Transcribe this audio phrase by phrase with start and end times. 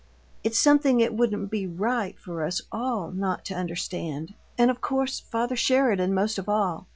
[0.43, 5.19] It's something it wouldn't be RIGHT for us ALL not to understand, and of course
[5.19, 6.87] father Sheridan most of all.